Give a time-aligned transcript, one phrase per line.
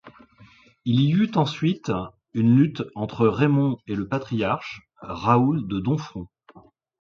[0.83, 1.91] Il y eut ensuite
[2.33, 6.27] une lutte entre Raymond et le patriarche, Raoul de Domfront.